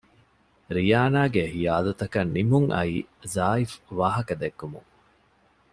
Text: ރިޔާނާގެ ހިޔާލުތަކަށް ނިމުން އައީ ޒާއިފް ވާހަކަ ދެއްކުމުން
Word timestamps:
ރިޔާނާގެ 0.75 1.43
ހިޔާލުތަކަށް 1.53 2.31
ނިމުން 2.35 2.67
އައީ 2.75 2.97
ޒާއިފް 3.33 3.77
ވާހަކަ 3.99 4.33
ދެއްކުމުން 4.41 4.89